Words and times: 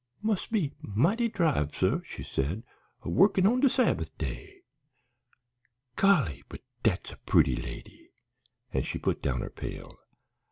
"Mus' 0.23 0.47
be 0.47 0.73
mighty 0.81 1.29
driv, 1.29 1.75
suh," 1.75 1.99
she 2.03 2.23
said, 2.23 2.63
"a 3.03 3.09
workin' 3.11 3.45
on 3.45 3.59
de 3.59 3.69
Sabbath 3.69 4.17
day. 4.17 4.61
Golly, 5.95 6.43
but 6.49 6.61
dat's 6.81 7.11
a 7.11 7.17
purty 7.17 7.55
lady!" 7.55 8.09
and 8.73 8.83
she 8.83 8.97
put 8.97 9.21
down 9.21 9.41
her 9.41 9.51
pail. 9.51 9.99